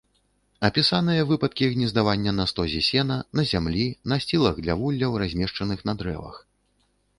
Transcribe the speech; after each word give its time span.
Апісаныя 0.69 1.25
выпадкі 1.31 1.67
гнездавання 1.73 2.33
на 2.39 2.47
стозе 2.53 2.81
сена, 2.89 3.19
на 3.41 3.45
зямлі, 3.53 3.85
насцілах 4.15 4.55
для 4.65 4.79
вулляў, 4.83 5.11
размешчаных 5.25 5.79
на 5.93 5.99
дрэвах. 6.03 6.45